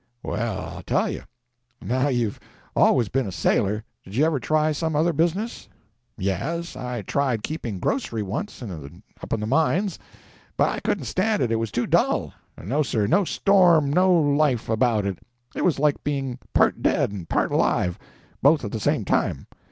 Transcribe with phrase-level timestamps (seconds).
[0.23, 1.21] "Well, I'll tell you.
[1.79, 2.39] Now you've
[2.75, 5.69] always been a sailor; did you ever try some other business?"
[6.17, 9.99] "Yes, I tried keeping grocery, once, up in the mines;
[10.57, 15.05] but I couldn't stand it; it was too dull—no stir, no storm, no life about
[15.05, 15.19] it;
[15.53, 17.99] it was like being part dead and part alive,
[18.41, 19.45] both at the same time.